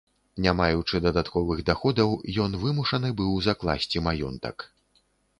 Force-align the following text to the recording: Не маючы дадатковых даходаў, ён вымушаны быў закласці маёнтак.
Не 0.43 0.51
маючы 0.59 0.99
дадатковых 1.07 1.59
даходаў, 1.67 2.15
ён 2.45 2.57
вымушаны 2.63 3.11
быў 3.19 3.35
закласці 3.49 4.03
маёнтак. 4.07 4.65